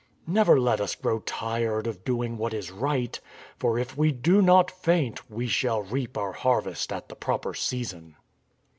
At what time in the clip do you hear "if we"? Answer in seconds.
3.77-4.11